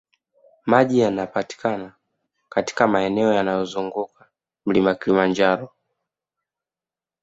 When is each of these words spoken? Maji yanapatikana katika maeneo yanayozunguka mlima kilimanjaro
Maji 0.65 0.99
yanapatikana 0.99 1.93
katika 2.49 2.87
maeneo 2.87 3.33
yanayozunguka 3.33 4.27
mlima 4.65 4.95
kilimanjaro 4.95 5.69